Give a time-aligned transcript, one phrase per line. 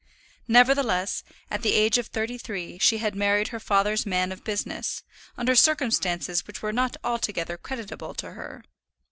[0.47, 5.03] Nevertheless, at the age of thirty three she had married her father's man of business,
[5.37, 8.63] under circumstances which were not altogether creditable to her.